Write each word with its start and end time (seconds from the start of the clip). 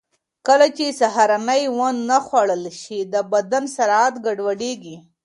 کله 0.47 0.67
چې 0.77 0.85
سهارنۍ 0.99 1.63
ونه 1.77 2.17
خورل 2.27 2.63
شي، 2.81 2.99
د 3.13 3.15
بدن 3.31 3.63
ساعت 3.77 4.13
ګډوډ 4.25 4.61
کېږي. 4.65 4.95